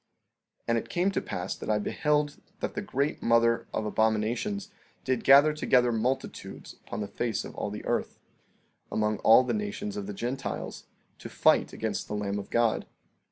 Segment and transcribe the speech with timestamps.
[0.61, 4.71] 14:13 And it came to pass that I beheld that the great mother of abominations
[5.03, 8.17] did gather together multitudes upon the face of all the earth,
[8.91, 10.85] among all the nations of the Gentiles,
[11.19, 12.87] to fight against the Lamb of God.